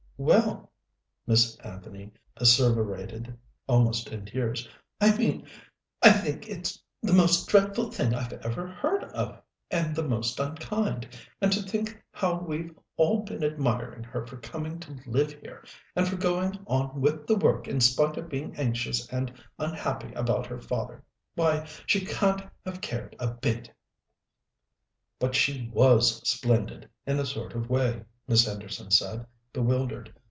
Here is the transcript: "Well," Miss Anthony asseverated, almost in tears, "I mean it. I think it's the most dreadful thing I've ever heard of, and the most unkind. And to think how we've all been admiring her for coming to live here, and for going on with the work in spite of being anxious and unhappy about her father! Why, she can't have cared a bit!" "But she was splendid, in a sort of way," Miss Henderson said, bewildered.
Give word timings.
"Well," 0.23 0.69
Miss 1.25 1.55
Anthony 1.61 2.11
asseverated, 2.39 3.35
almost 3.65 4.09
in 4.11 4.23
tears, 4.25 4.69
"I 5.01 5.17
mean 5.17 5.41
it. 5.41 5.47
I 6.03 6.11
think 6.11 6.47
it's 6.47 6.79
the 7.01 7.11
most 7.11 7.49
dreadful 7.49 7.89
thing 7.89 8.13
I've 8.13 8.31
ever 8.33 8.67
heard 8.67 9.03
of, 9.05 9.41
and 9.71 9.95
the 9.95 10.07
most 10.07 10.39
unkind. 10.39 11.07
And 11.41 11.51
to 11.51 11.63
think 11.63 11.99
how 12.11 12.37
we've 12.37 12.71
all 12.97 13.23
been 13.23 13.43
admiring 13.43 14.03
her 14.03 14.23
for 14.27 14.37
coming 14.37 14.79
to 14.81 14.99
live 15.07 15.31
here, 15.41 15.65
and 15.95 16.07
for 16.07 16.17
going 16.17 16.63
on 16.67 17.01
with 17.01 17.25
the 17.25 17.33
work 17.35 17.67
in 17.67 17.81
spite 17.81 18.15
of 18.15 18.29
being 18.29 18.55
anxious 18.57 19.07
and 19.11 19.33
unhappy 19.57 20.13
about 20.13 20.45
her 20.45 20.61
father! 20.61 21.03
Why, 21.33 21.65
she 21.87 22.05
can't 22.05 22.43
have 22.63 22.79
cared 22.79 23.15
a 23.17 23.31
bit!" 23.33 23.71
"But 25.17 25.33
she 25.33 25.67
was 25.73 26.17
splendid, 26.29 26.87
in 27.07 27.17
a 27.17 27.25
sort 27.25 27.55
of 27.55 27.71
way," 27.71 28.03
Miss 28.27 28.45
Henderson 28.45 28.91
said, 28.91 29.25
bewildered. 29.53 30.13